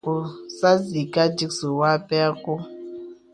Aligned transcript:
Sās 0.57 0.81
yìkā 0.95 1.23
dìksì 1.37 1.67
wɔ̄ 1.77 1.87
a 1.97 2.03
pɛ 2.07 2.17
kɔ̄. 2.43 2.57